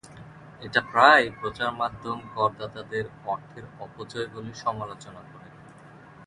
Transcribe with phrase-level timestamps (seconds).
[0.61, 5.49] এটা প্রায়ই প্রচার মাধ্যম করদাতাদের অর্থের অপচয় বলে সমালোচনা করে।